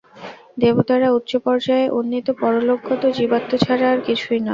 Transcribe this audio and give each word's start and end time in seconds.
দেবতারা 0.57 1.07
উচ্চ 1.11 1.31
পর্যায়ে 1.45 1.85
উন্নীত 1.91 2.27
পরলোকগত 2.41 3.03
জীবাত্মা 3.17 3.57
ছাড়া 3.65 3.85
আর 3.93 3.99
কিছুই 4.07 4.39
নন। 4.39 4.49